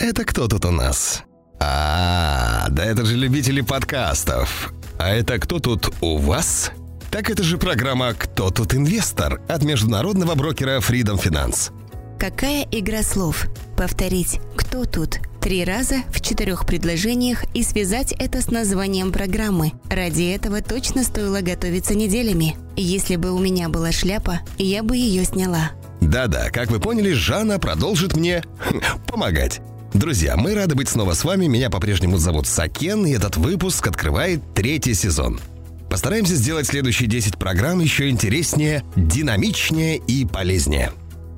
[0.00, 1.24] Это кто тут у нас?
[1.60, 4.72] А, да это же любители подкастов.
[4.98, 6.70] А это кто тут у вас?
[7.10, 11.70] Так это же программа «Кто тут инвестор» от международного брокера Freedom Finance.
[12.18, 13.46] Какая игра слов?
[13.76, 19.72] Повторить «Кто тут?» три раза в четырех предложениях и связать это с названием программы.
[19.90, 22.56] Ради этого точно стоило готовиться неделями.
[22.76, 25.72] Если бы у меня была шляпа, я бы ее сняла.
[26.00, 28.42] Да-да, как вы поняли, Жанна продолжит мне
[29.06, 29.60] помогать.
[29.94, 31.46] Друзья, мы рады быть снова с вами.
[31.46, 35.40] Меня по-прежнему зовут Сакен, и этот выпуск открывает третий сезон.
[35.90, 40.92] Постараемся сделать следующие 10 программ еще интереснее, динамичнее и полезнее.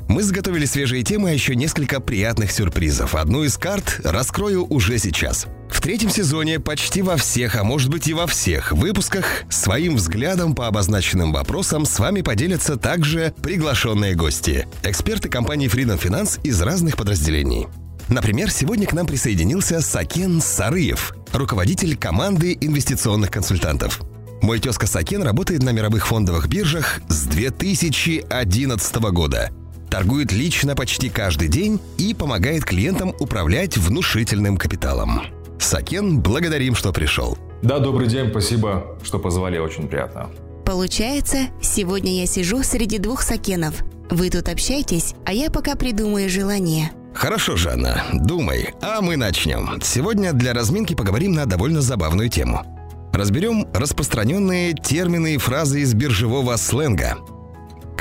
[0.08, 3.14] Мы заготовили свежие темы, а еще несколько приятных сюрпризов.
[3.14, 5.46] Одну из карт раскрою уже сейчас.
[5.70, 10.54] В третьем сезоне почти во всех, а может быть и во всех выпусках своим взглядом
[10.54, 14.66] по обозначенным вопросам с вами поделятся также приглашенные гости.
[14.82, 17.66] Эксперты компании Freedom Finance из разных подразделений.
[18.08, 24.00] Например, сегодня к нам присоединился Сакен Сарыев, руководитель команды инвестиционных консультантов.
[24.42, 29.50] Мой тезка Сакен работает на мировых фондовых биржах с 2011 года–
[29.92, 35.20] торгует лично почти каждый день и помогает клиентам управлять внушительным капиталом.
[35.58, 37.36] Сакен, благодарим, что пришел.
[37.60, 40.30] Да, добрый день, спасибо, что позвали, очень приятно.
[40.64, 43.84] Получается, сегодня я сижу среди двух сакенов.
[44.08, 46.92] Вы тут общаетесь, а я пока придумаю желание.
[47.14, 49.80] Хорошо, Жанна, думай, а мы начнем.
[49.82, 52.64] Сегодня для разминки поговорим на довольно забавную тему.
[53.12, 57.18] Разберем распространенные термины и фразы из биржевого сленга–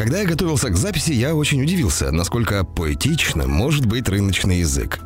[0.02, 5.00] когда я готовился к записи, я очень удивился, насколько поэтичным может быть рыночный язык.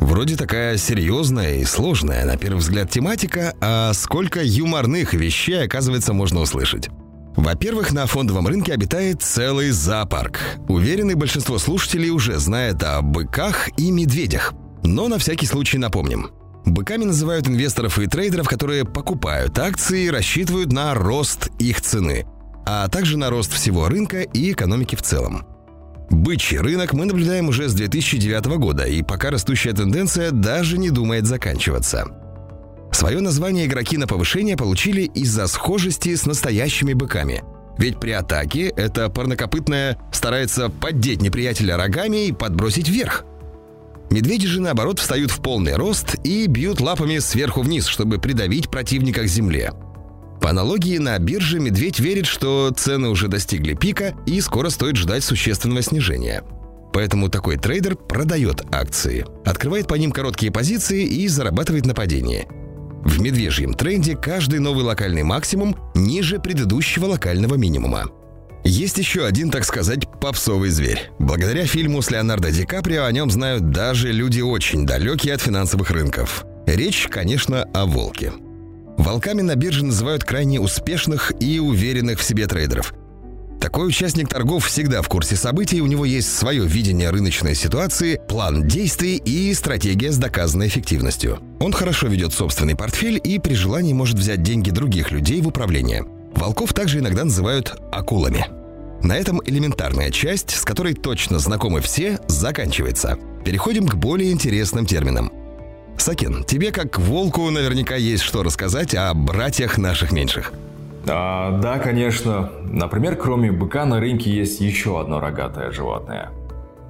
[0.00, 6.40] Вроде такая серьезная и сложная, на первый взгляд, тематика, а сколько юморных вещей, оказывается, можно
[6.40, 6.88] услышать.
[7.36, 10.40] Во-первых, на фондовом рынке обитает целый зоопарк.
[10.68, 14.52] Уверенный большинство слушателей уже знает о быках и медведях.
[14.82, 16.30] Но на всякий случай напомним.
[16.64, 22.26] Быками называют инвесторов и трейдеров, которые покупают акции и рассчитывают на рост их цены
[22.64, 25.46] а также на рост всего рынка и экономики в целом.
[26.10, 31.26] Бычий рынок мы наблюдаем уже с 2009 года, и пока растущая тенденция даже не думает
[31.26, 32.21] заканчиваться.
[33.02, 37.42] Свое название игроки на повышение получили из-за схожести с настоящими быками.
[37.76, 43.24] Ведь при атаке это парнокопытное старается поддеть неприятеля рогами и подбросить вверх.
[44.12, 49.22] Медведи же, наоборот, встают в полный рост и бьют лапами сверху вниз, чтобы придавить противника
[49.22, 49.72] к земле–
[50.40, 55.22] по аналогии на бирже медведь верит, что цены уже достигли пика и скоро стоит ждать
[55.22, 56.42] существенного снижения.
[56.92, 62.48] Поэтому такой трейдер продает акции, открывает по ним короткие позиции и зарабатывает на падении.
[63.04, 68.04] В медвежьем тренде каждый новый локальный максимум ниже предыдущего локального минимума.
[68.64, 71.10] Есть еще один, так сказать, попсовый зверь.
[71.18, 75.90] Благодаря фильму с Леонардо Ди Каприо о нем знают даже люди очень далекие от финансовых
[75.90, 76.44] рынков.
[76.66, 78.32] Речь, конечно, о волке.
[78.98, 82.94] Волками на бирже называют крайне успешных и уверенных в себе трейдеров.
[83.72, 88.68] Такой участник торгов всегда в курсе событий, у него есть свое видение рыночной ситуации, план
[88.68, 91.38] действий и стратегия с доказанной эффективностью.
[91.58, 96.04] Он хорошо ведет собственный портфель и при желании может взять деньги других людей в управление.
[96.34, 98.46] Волков также иногда называют акулами.
[99.02, 103.16] На этом элементарная часть, с которой точно знакомы все, заканчивается.
[103.42, 105.32] Переходим к более интересным терминам–
[105.96, 110.52] Сакин, тебе как волку наверняка есть что рассказать о братьях наших меньших.
[111.08, 112.50] А, да, конечно.
[112.62, 116.30] Например, кроме быка на рынке есть еще одно рогатое животное.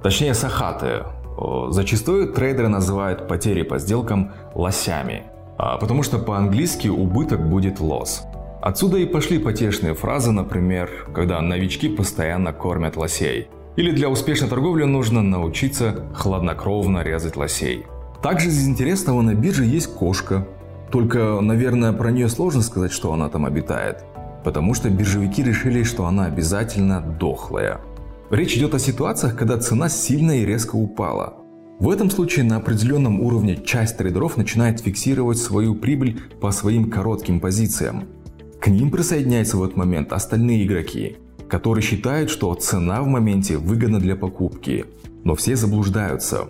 [0.01, 1.05] Точнее, сахатое.
[1.69, 5.23] Зачастую трейдеры называют потери по сделкам лосями,
[5.57, 8.23] а потому что по-английски убыток будет лосс.
[8.61, 13.47] Отсюда и пошли потешные фразы, например, когда новички постоянно кормят лосей.
[13.75, 17.85] Или для успешной торговли нужно научиться хладнокровно резать лосей.
[18.21, 20.47] Также из интересного на бирже есть кошка.
[20.93, 24.05] Только, наверное, про нее сложно сказать, что она там обитает.
[24.43, 27.81] Потому что биржевики решили, что она обязательно дохлая.
[28.29, 31.37] Речь идет о ситуациях, когда цена сильно и резко упала.
[31.79, 37.39] В этом случае на определенном уровне часть трейдеров начинает фиксировать свою прибыль по своим коротким
[37.39, 38.03] позициям.
[38.61, 41.17] К ним присоединяются в этот момент остальные игроки,
[41.49, 44.85] которые считают, что цена в моменте выгодна для покупки.
[45.23, 46.49] Но все заблуждаются.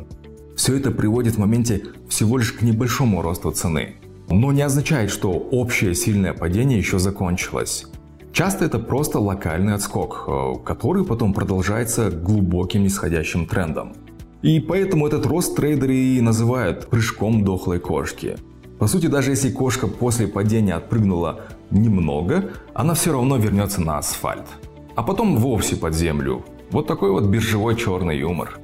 [0.57, 3.95] Все это приводит в моменте всего лишь к небольшому росту цены.
[4.33, 7.85] Но не означает, что общее сильное падение еще закончилось.
[8.31, 13.93] Часто это просто локальный отскок, э, который потом продолжается глубоким нисходящим трендом.
[14.41, 18.35] И поэтому этот рост трейдеры и называют прыжком дохлой кошки.
[18.79, 24.47] По сути, даже если кошка после падения отпрыгнула немного, она все равно вернется на асфальт.
[24.95, 26.43] А потом вовсе под землю.
[26.71, 28.59] Вот такой вот биржевой черный юмор.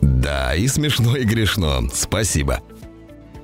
[0.00, 1.88] Да, и смешно, и грешно.
[1.92, 2.58] Спасибо.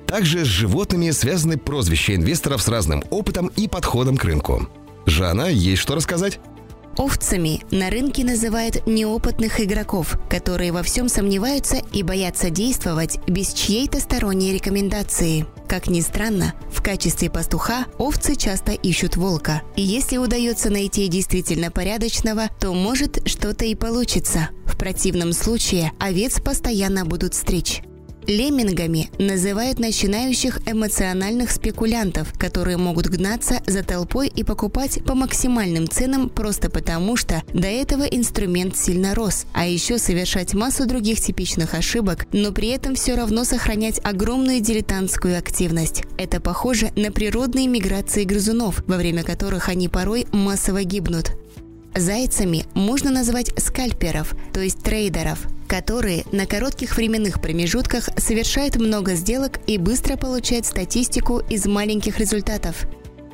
[0.09, 4.67] Также с животными связаны прозвища инвесторов с разным опытом и подходом к рынку.
[5.05, 6.39] Жанна, есть что рассказать?
[6.97, 13.99] Овцами на рынке называют неопытных игроков, которые во всем сомневаются и боятся действовать без чьей-то
[13.99, 15.45] сторонней рекомендации.
[15.67, 19.61] Как ни странно, в качестве пастуха овцы часто ищут волка.
[19.75, 24.49] И если удается найти действительно порядочного, то может что-то и получится.
[24.65, 27.83] В противном случае овец постоянно будут стричь.
[28.29, 36.29] Леммингами называют начинающих эмоциональных спекулянтов, которые могут гнаться за толпой и покупать по максимальным ценам
[36.29, 42.27] просто потому, что до этого инструмент сильно рос, а еще совершать массу других типичных ошибок,
[42.31, 46.03] но при этом все равно сохранять огромную дилетантскую активность.
[46.19, 51.31] Это похоже на природные миграции грызунов, во время которых они порой массово гибнут.
[51.95, 59.59] Зайцами можно назвать скальперов, то есть трейдеров, которые на коротких временных промежутках совершают много сделок
[59.67, 62.87] и быстро получают статистику из маленьких результатов.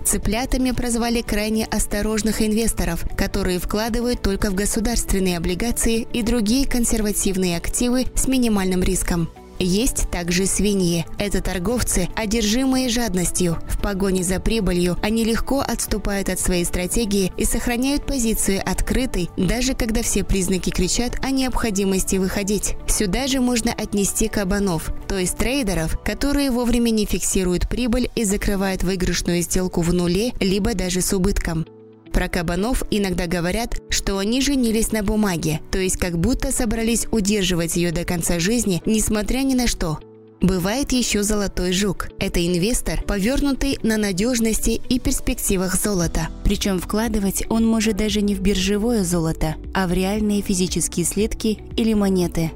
[0.04, 8.06] Цыплятами прозвали крайне осторожных инвесторов, которые вкладывают только в государственные облигации и другие консервативные активы
[8.14, 9.30] с минимальным риском.
[9.60, 11.06] Есть также свиньи.
[11.18, 13.58] Это торговцы, одержимые жадностью.
[13.68, 19.74] В погоне за прибылью они легко отступают от своей стратегии и сохраняют позицию открытой, даже
[19.74, 22.76] когда все признаки кричат о необходимости выходить.
[22.88, 28.84] Сюда же можно отнести кабанов, то есть трейдеров, которые вовремя не фиксируют прибыль и закрывают
[28.84, 31.66] выигрышную сделку в нуле, либо даже с убытком.
[32.16, 37.76] Про кабанов иногда говорят, что они женились на бумаге, то есть как будто собрались удерживать
[37.76, 40.00] ее до конца жизни, несмотря ни на что.
[40.40, 42.08] Бывает еще золотой жук.
[42.18, 46.30] Это инвестор, повернутый на надежности и перспективах золота.
[46.46, 51.94] Причем вкладывать он может даже не в биржевое золото, а в реальные физические слитки или
[51.94, 52.52] монеты.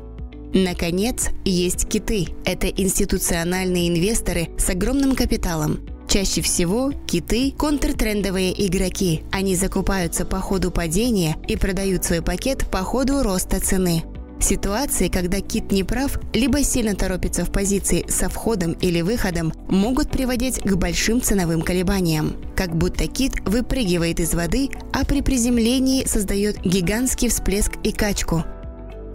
[0.54, 2.28] Наконец, есть киты.
[2.46, 5.82] Это институциональные инвесторы с огромным капиталом.
[6.10, 9.22] Чаще всего киты– контртрендовые игроки.
[9.32, 14.04] Они закупаются по ходу падения и продают свой пакет по ходу роста цены.
[14.42, 20.10] Ситуации, когда кит не прав, либо сильно торопится в позиции со входом или выходом, могут
[20.10, 22.38] приводить к большим ценовым колебаниям.
[22.56, 28.44] Как будто кит выпрыгивает из воды, а при приземлении создает гигантский всплеск и качку.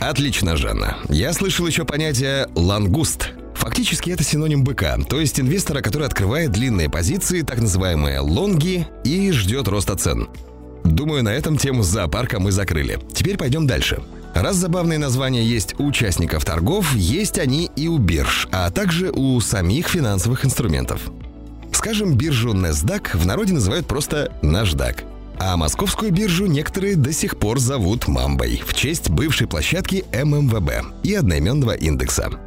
[0.00, 0.99] Отлично, Жанна.
[1.08, 3.32] Я слышал еще понятие «лангуст».
[3.64, 9.32] Фактически это синоним быка, то есть инвестора, который открывает длинные позиции, так называемые лонги, и
[9.32, 10.28] ждет роста цен.
[10.84, 12.99] Думаю, на этом тему зоопарка мы закрыли.
[13.14, 14.02] Теперь пойдем дальше.
[14.34, 19.40] Раз забавные названия есть у участников торгов, есть они и у бирж, а также у
[19.40, 21.00] самих финансовых инструментов.
[21.72, 25.05] Скажем, биржу NASDAQ в народе называют просто NASDAQ.
[25.38, 31.14] А московскую биржу некоторые до сих пор зовут Мамбой в честь бывшей площадки ММВБ и
[31.14, 32.44] одноименного индекса.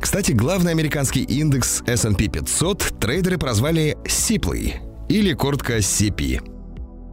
[0.00, 4.76] Кстати, главный американский индекс S&P 500 трейдеры прозвали Сиплый
[5.08, 6.40] или коротко CP.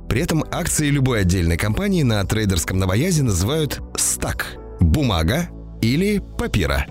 [0.08, 5.50] При этом акции любой отдельной компании на трейдерском новоязе называют стак– бумага
[5.82, 6.86] или папира.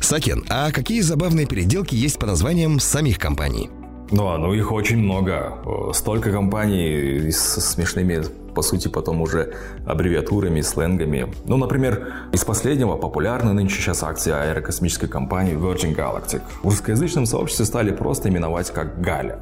[0.00, 3.70] Сакен, а какие забавные переделки есть по названиям самих компаний?
[4.10, 5.58] Ну, а, ну их очень много.
[5.92, 8.24] Столько компаний с смешными
[8.54, 9.54] по сути, потом уже
[9.86, 11.32] аббревиатурами, сленгами.
[11.46, 16.42] Ну, например, из последнего популярна нынче сейчас акция аэрокосмической компании Virgin Galactic.
[16.62, 19.38] В русскоязычном сообществе стали просто именовать как Галя.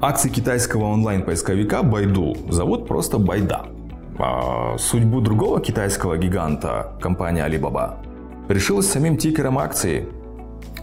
[0.00, 3.66] Акции китайского онлайн-поисковика Байду зовут просто Байда.
[4.18, 7.96] А судьбу другого китайского гиганта, компания Alibaba,
[8.48, 10.06] решилась самим тикером акции.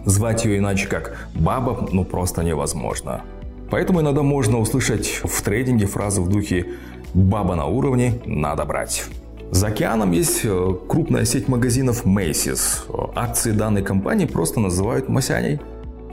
[0.04, 3.22] Звать ее иначе как Баба ну просто невозможно.
[3.70, 6.66] Поэтому иногда можно услышать в трейдинге фразы в духе
[7.14, 9.04] Баба на уровне, надо брать.
[9.50, 12.84] За океаном есть э, крупная сеть магазинов Macy's.
[13.14, 15.60] Акции данной компании просто называют Масяней.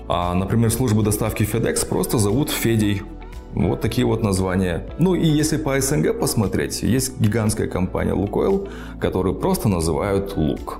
[0.09, 3.01] А, например, службу доставки FedEx просто зовут Федей.
[3.53, 4.87] Вот такие вот названия.
[4.99, 8.67] Ну и если по СНГ посмотреть, есть гигантская компания Лукойл,
[8.99, 10.79] которую просто называют Лук.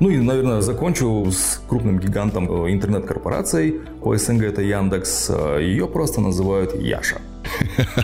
[0.00, 3.80] Ну и, наверное, закончу с крупным гигантом э, интернет-корпорацией.
[4.02, 5.28] По СНГ это Яндекс.
[5.28, 7.20] Э, Ее просто называют Яша.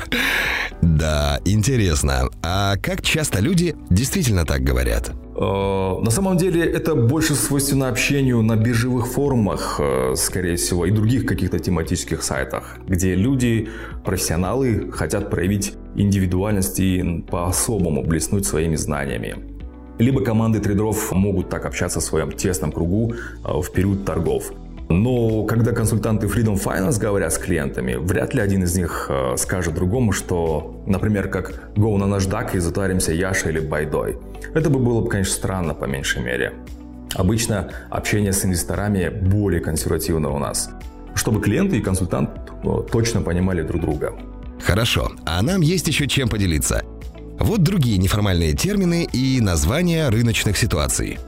[0.82, 2.28] Да, интересно.
[2.42, 5.10] А как часто люди действительно так говорят?
[5.34, 9.80] Э, на самом деле это больше свойственно общению на биржевых форумах,
[10.16, 13.68] скорее всего, и других каких-то тематических сайтах, где люди,
[14.04, 19.55] профессионалы, хотят проявить индивидуальность и по-особому блеснуть своими знаниями.
[19.98, 24.52] Либо команды трейдеров могут так общаться в своем тесном кругу э, в период торгов.
[24.88, 29.74] Но когда консультанты Freedom Finance говорят с клиентами, вряд ли один из них э, скажет
[29.74, 34.16] другому, что, например, как «Go на DAC и затаримся Яшей или Байдой».
[34.54, 36.52] Это бы было, конечно, странно по меньшей мере.
[37.14, 40.70] Обычно общение с инвесторами более консервативно у нас,
[41.14, 42.30] чтобы клиенты и консультант
[42.92, 44.14] точно понимали друг друга.
[44.62, 46.82] Хорошо, а нам есть еще чем поделиться.
[47.38, 51.18] Вот другие неформальные термины и названия рыночных ситуаций.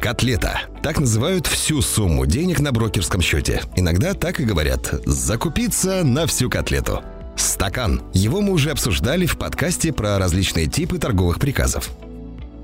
[0.00, 0.60] Котлета.
[0.82, 3.62] Так называют всю сумму денег на брокерском счете.
[3.76, 7.02] Иногда так и говорят «закупиться на всю котлету».
[7.36, 8.02] Стакан.
[8.12, 11.90] Его мы уже обсуждали в подкасте про различные типы торговых приказов.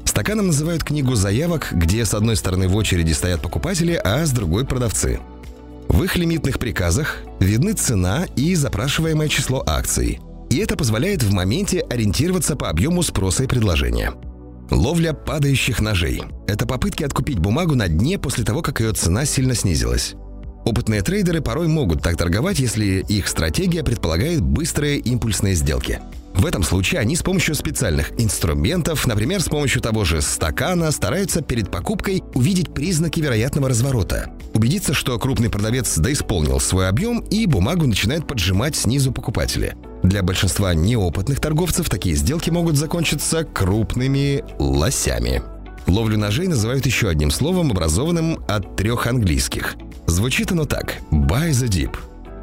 [0.04, 4.64] Стаканом называют книгу заявок, где с одной стороны в очереди стоят покупатели, а с другой–
[4.66, 5.20] продавцы.
[5.88, 10.20] В их лимитных приказах видны цена и запрашиваемое число акций.
[10.52, 14.12] И это позволяет в моменте ориентироваться по объему спроса и предложения.
[14.70, 19.54] Ловля падающих ножей– это попытки откупить бумагу на дне после того, как ее цена сильно
[19.54, 20.12] снизилась.
[20.66, 26.00] Опытные трейдеры порой могут так торговать, если их стратегия предполагает быстрые импульсные сделки.
[26.34, 31.40] В этом случае они с помощью специальных инструментов, например, с помощью того же стакана, стараются
[31.40, 37.86] перед покупкой увидеть признаки вероятного разворота, убедиться, что крупный продавец доисполнил свой объем и бумагу
[37.86, 39.76] начинают поджимать снизу покупатели.
[40.02, 45.42] Для большинства неопытных торговцев такие сделки могут закончиться крупными лосями.
[45.86, 49.76] Ловлю ножей называют еще одним словом, образованным от трех английских.
[50.06, 51.96] Звучит оно так– «buy the dip».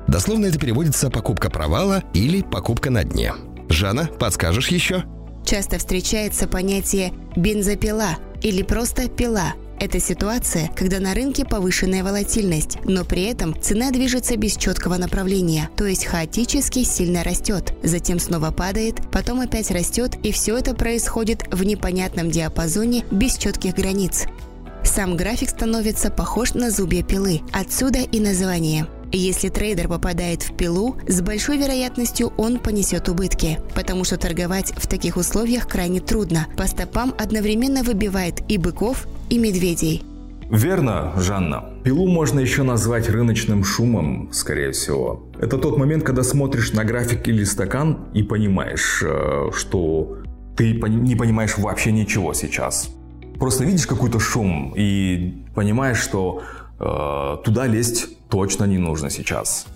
[0.07, 3.33] Дословно это переводится «покупка провала» или «покупка на дне».
[3.69, 5.03] Жанна, подскажешь еще?
[5.45, 13.05] Часто встречается понятие «бензопила» или просто «пила», это ситуация, когда на рынке повышенная волатильность, но
[13.05, 18.95] при этом цена движется без четкого направления, то есть хаотически сильно растет, затем снова падает,
[19.11, 24.25] потом опять растет, и все это происходит в непонятном диапазоне без четких границ.
[24.83, 30.95] Сам график становится похож на зубья пилы, отсюда и название– если трейдер попадает в пилу,
[31.07, 36.47] с большой вероятностью он понесет убытки, потому что торговать в таких условиях крайне трудно.
[36.55, 40.03] По стопам одновременно выбивает и быков, и медведей.
[40.49, 41.63] Верно, Жанна.
[41.83, 45.29] Пилу можно еще назвать рыночным шумом, скорее всего.
[45.39, 50.17] Это тот момент, когда смотришь на график или стакан и понимаешь, э, что
[50.57, 52.89] ты не понимаешь вообще ничего сейчас.
[53.37, 56.41] Просто видишь какой-то шум и понимаешь, что
[56.79, 59.67] э, туда лезть точно не нужно сейчас.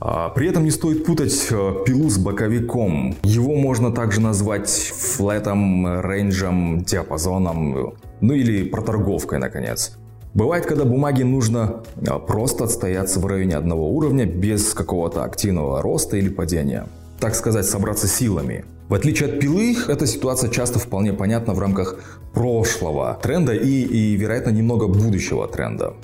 [0.00, 3.16] А, при этом не стоит путать э, пилу с боковиком.
[3.24, 9.96] Его можно также назвать флетом, рейнджем, диапазоном, ну или проторговкой, наконец.
[10.34, 16.16] Бывает, когда бумаге нужно э, просто отстояться в районе одного уровня без какого-то активного роста
[16.16, 16.86] или падения.
[17.20, 18.64] Так сказать, собраться силами.
[18.88, 24.16] В отличие от пилы, эта ситуация часто вполне понятна в рамках прошлого тренда и, и
[24.16, 25.94] вероятно, немного будущего тренда.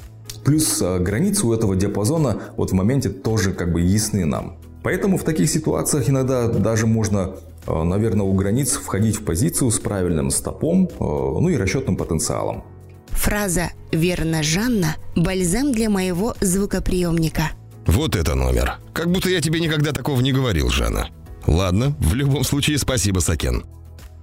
[0.45, 4.57] Плюс э, границы у этого диапазона вот в моменте тоже как бы ясны нам.
[4.83, 7.35] Поэтому в таких ситуациях иногда даже можно,
[7.85, 12.65] наверное, у границ входить в позицию с правильным стопом, э, ну и расчетным потенциалом.
[13.11, 17.50] Фраза «Верно, Жанна»– бальзам для моего звукоприемника.
[17.87, 18.79] Вот это номер.
[18.93, 21.09] Как будто я тебе никогда такого не говорил, Жанна.
[21.47, 23.65] Ладно, в любом случае спасибо, Сакен.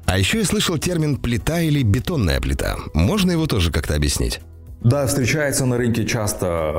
[0.06, 2.77] А еще я слышал термин «плита» или «бетонная плита».
[2.94, 4.39] Можно его тоже как-то объяснить?
[4.82, 6.74] Да, встречается на рынке часто.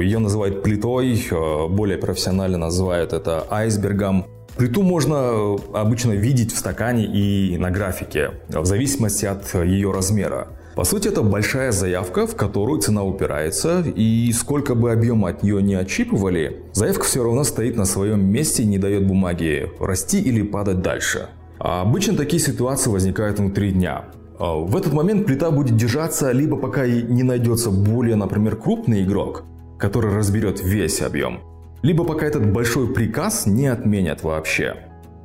[0.00, 1.22] Ее называют плитой,
[1.68, 4.26] более профессионально называют это айсбергом.
[4.56, 10.48] Плиту можно обычно видеть в стакане и на графике, в зависимости от ее размера.
[10.76, 15.62] По сути, это большая заявка, в которую цена упирается, и сколько бы объема от нее
[15.62, 20.42] не отщипывали, заявка все равно стоит на своем месте и не дает бумаге расти или
[20.42, 21.28] падать дальше.
[21.58, 24.06] А обычно такие ситуации возникают внутри дня.
[24.38, 29.44] А, в этот момент плита будет держаться, либо пока не найдется более, например, крупный игрок,
[29.78, 31.40] который разберет весь объем,
[31.82, 34.76] либо пока этот большой приказ не отменят вообще.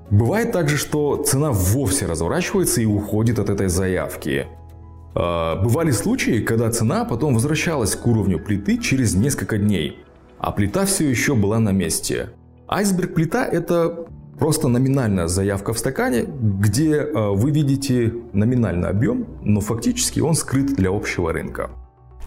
[0.09, 4.47] Бывает также, что цена вовсе разворачивается и уходит от этой заявки.
[5.15, 10.03] А, бывали случаи, когда цена потом возвращалась к уровню плиты через несколько дней,
[10.37, 12.29] а плита все еще была на месте.
[12.67, 14.07] Айсберг плита это
[14.39, 20.75] Просто номинальная заявка в стакане, где э, вы видите номинальный объем, но фактически он скрыт
[20.75, 21.69] для общего рынка.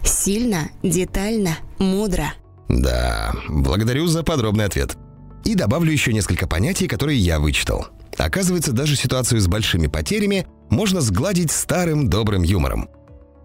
[0.03, 2.33] Сильно, детально, мудро.
[2.69, 4.97] Да, благодарю за подробный ответ.
[5.43, 7.87] И добавлю еще несколько понятий, которые я вычитал.
[8.17, 12.89] Оказывается, даже ситуацию с большими потерями можно сгладить старым добрым юмором.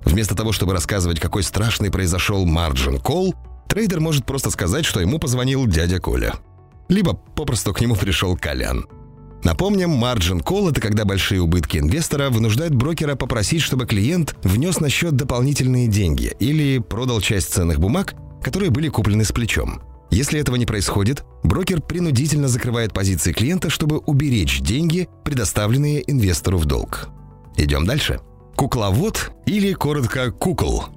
[0.05, 3.35] Вместо того, чтобы рассказывать, какой страшный произошел марджин кол,
[3.69, 6.35] трейдер может просто сказать, что ему позвонил дядя Коля–
[6.89, 8.87] либо попросту к нему пришел Колян.
[9.43, 14.89] Напомним, margin call– это когда большие убытки инвестора вынуждают брокера попросить, чтобы клиент внес на
[14.89, 18.15] счет дополнительные деньги или продал часть ценных бумаг,
[18.45, 19.83] которые были куплены с плечом.
[20.11, 26.67] Если этого не происходит, брокер принудительно закрывает позиции клиента, чтобы уберечь деньги, предоставленные инвестору в
[26.67, 27.09] долг.
[27.57, 28.21] Идем дальше.
[28.55, 30.85] Кукловод или коротко кукол–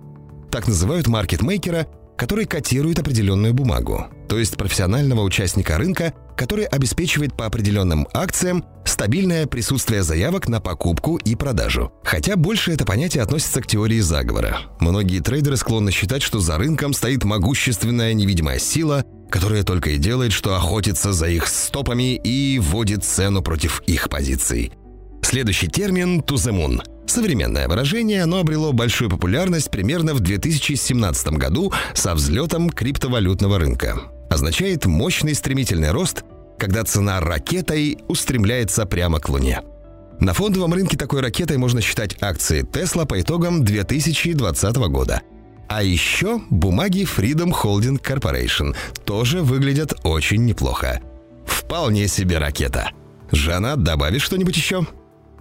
[0.51, 1.88] так называют маркетмейкера,
[2.18, 9.48] который котирует определенную бумагу, то есть профессионального участника рынка, который обеспечивает по определенным акциям стабильное
[9.48, 11.91] присутствие заявок на покупку и продажу.
[12.03, 14.62] Хотя больше это понятие относится к теории заговора.
[14.79, 20.32] Многие трейдеры склонны считать, что за рынком стоит могущественная невидимая сила, которая только и делает,
[20.32, 24.72] что охотится за их стопами и вводит цену против их позиций.
[25.22, 31.72] Следующий термин «to the moon» Современное выражение, оно обрело большую популярность примерно в 2017 году
[31.94, 34.12] со взлетом криптовалютного рынка.
[34.29, 36.24] Означает мощный стремительный рост,
[36.57, 39.62] когда цена ракетой устремляется прямо к Луне.
[40.19, 45.22] На фондовом рынке такой ракетой можно считать акции Tesla по итогам 2020 года.
[45.69, 51.01] А еще бумаги Freedom Holding Corporation тоже выглядят очень неплохо.
[51.46, 52.91] Вполне себе ракета.
[53.31, 54.88] Жанна, добавишь что-нибудь еще?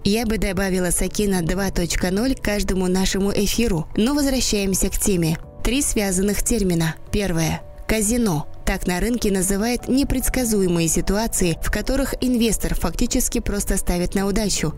[0.05, 5.39] Я бы добавила Сакина 2.0 каждому нашему эфиру, но возвращаемся к теме.
[5.65, 6.95] Три связанных термина.
[7.11, 7.63] Первое.
[7.89, 8.47] Казино.
[8.67, 14.75] Так на рынке называют непредсказуемые ситуации, в которых инвестор фактически просто ставит на удачу.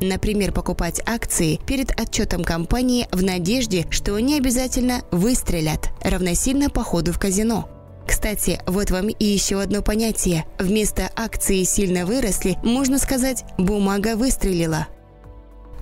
[0.00, 7.20] Например, покупать акции перед отчетом компании в надежде, что они обязательно выстрелят, равносильно походу в
[7.20, 7.68] казино.
[8.08, 10.44] Кстати, вот вам и еще одно понятие.
[10.58, 14.88] Вместо акции сильно выросли, можно сказать, бумага выстрелила.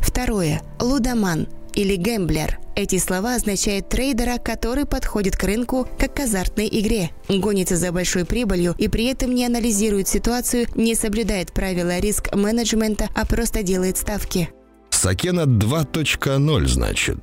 [0.01, 0.61] Второе.
[0.79, 2.59] Лудоман или гэмблер.
[2.75, 8.25] Эти слова означают трейдера, который подходит к рынку как к азартной игре, гонится за большой
[8.25, 14.51] прибылью и при этом не анализирует ситуацию, не соблюдает правила риск-менеджмента, а просто делает ставки.
[14.91, 17.19] Сакена 2.0, значит.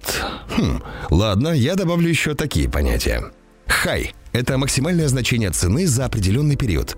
[0.55, 3.31] Хм, ладно, я добавлю еще такие понятия.
[3.67, 6.95] Хай– это максимальное значение цены за определенный период.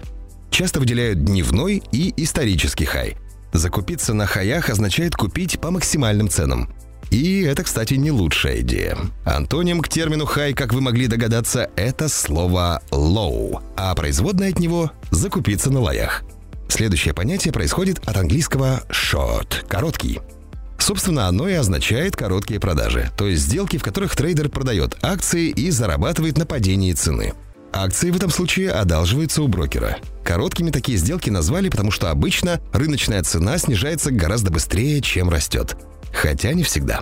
[0.52, 3.16] Часто выделяют дневной и исторический хай.
[3.54, 6.75] Закупиться на хаях означает купить по максимальным ценам.
[7.16, 8.98] И это, кстати, не лучшая идея.
[9.24, 14.92] Антоним к термину «хай», как вы могли догадаться, это слово «low», а производное от него–
[15.12, 16.24] «закупиться на лоях».
[16.68, 20.20] Следующее понятие происходит от английского «short»– «короткий».
[20.78, 25.72] Собственно, оно и означает короткие продажи, то есть сделки, в которых трейдер продает акции и
[25.72, 27.32] зарабатывает на падении цены.
[27.72, 30.00] Акции в этом случае одалживаются у брокера.
[30.26, 35.78] Короткими такие сделки назвали, потому что обычно рыночная цена снижается гораздо быстрее, чем растет.
[36.16, 37.02] Хотя не всегда.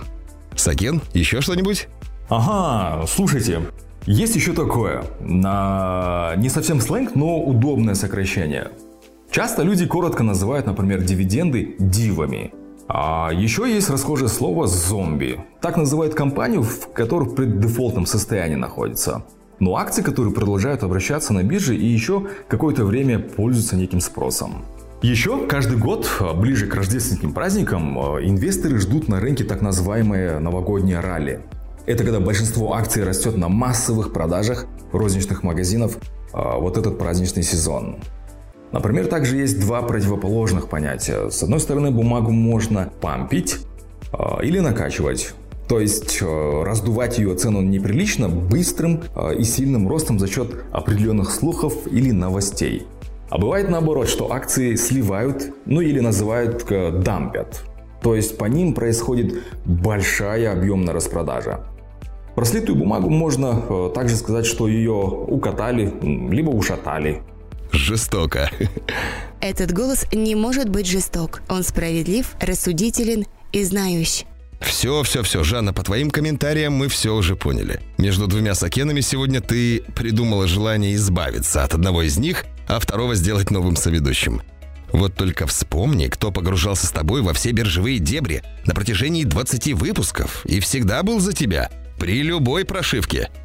[0.56, 1.88] Сакен, еще что-нибудь?
[2.28, 3.62] Ага, слушайте,
[4.06, 6.34] есть еще такое, на...
[6.36, 8.72] не совсем сленг, но удобное сокращение.
[9.30, 12.52] Часто люди коротко называют, например, дивиденды дивами–
[12.86, 15.40] а еще есть расхожее слово «зомби».
[15.60, 19.24] Так называют компанию, в которой в преддефолтном состоянии находится.
[19.58, 24.64] Но акции, которые продолжают обращаться на бирже и еще какое-то время пользуются неким спросом.
[25.02, 31.40] Еще каждый год, ближе к рождественским праздникам, инвесторы ждут на рынке так называемое новогоднее ралли.
[31.84, 35.98] Это когда большинство акций растет на массовых продажах розничных магазинов
[36.32, 37.96] а, вот этот праздничный сезон.
[38.72, 41.28] Например, также есть два противоположных понятия.
[41.28, 43.58] С одной стороны, бумагу можно пампить
[44.42, 45.34] или накачивать.
[45.68, 49.02] То есть раздувать ее цену неприлично быстрым
[49.38, 52.86] и сильным ростом за счет определенных слухов или новостей.
[53.30, 57.64] А бывает наоборот, что акции сливают, ну или называют э, дампят.
[58.02, 61.60] То есть по ним происходит большая объемная распродажа.
[62.34, 67.22] Про слитую бумагу можно э, также сказать, что ее укатали, либо ушатали–
[67.74, 68.50] жестоко.
[69.40, 71.42] Этот голос не может быть жесток.
[71.48, 74.26] Он справедлив, рассудителен и знающий.
[74.60, 77.80] Все, все, все, Жанна, по твоим комментариям мы все уже поняли.
[77.98, 83.50] Между двумя сакенами сегодня ты придумала желание избавиться от одного из них, а второго сделать
[83.50, 84.42] новым соведущим.
[84.92, 90.46] Вот только вспомни, кто погружался с тобой во все биржевые дебри на протяжении 20 выпусков
[90.46, 93.30] и всегда был за тебя при любой прошивке–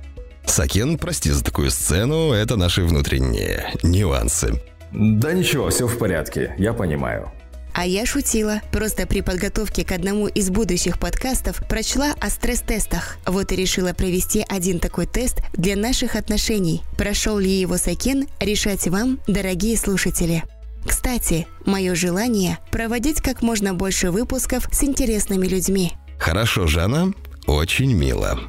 [0.50, 4.60] Сакен, прости за такую сцену, это наши внутренние нюансы.
[4.91, 7.32] Да ничего, все в порядке, я понимаю.
[7.73, 8.62] А я шутила.
[8.71, 13.17] Просто при подготовке к одному из будущих подкастов прочла о стресс-тестах.
[13.25, 16.82] Вот и решила провести один такой тест для наших отношений.
[16.97, 20.43] Прошел ли его Сакен, решать вам, дорогие слушатели.
[20.86, 25.93] Кстати, мое желание– проводить как можно больше выпусков с интересными людьми.
[26.17, 27.13] Хорошо, Жанна,
[27.47, 28.39] очень мило.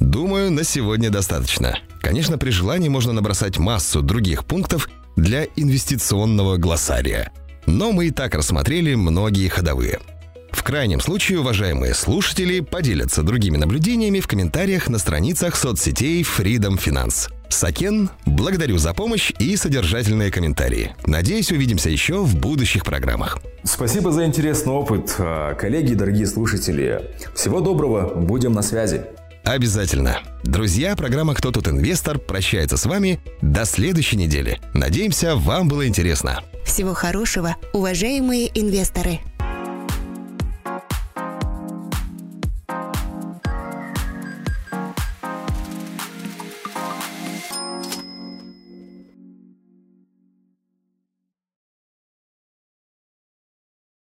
[0.00, 1.78] Думаю, на сегодня достаточно.
[2.00, 7.32] Конечно, при желании можно набросать массу других пунктов для инвестиционного глоссария.
[7.70, 10.00] Но мы и так рассмотрели многие ходовые.
[10.50, 17.30] В крайнем случае, уважаемые слушатели поделятся другими наблюдениями в комментариях на страницах соцсетей Freedom Finance.
[17.48, 20.96] Сакен, благодарю за помощь и содержательные комментарии.
[21.06, 23.38] Надеюсь, увидимся еще в будущих программах.
[23.62, 25.16] Спасибо за интересный опыт,
[25.56, 27.14] коллеги и дорогие слушатели.
[27.36, 29.02] Всего доброго, будем на связи.
[29.44, 30.18] Обязательно.
[30.44, 34.60] Друзья, программа «Кто тут инвестор» прощается с вами до следующей недели.
[34.74, 36.42] Надеемся, вам было интересно.
[36.64, 39.20] Всего хорошего, уважаемые инвесторы!